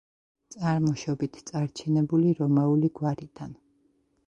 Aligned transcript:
წარმოშობით 0.53 1.37
წარჩინებული 1.51 2.33
რომაული 2.41 2.93
გვარიდან. 3.03 3.57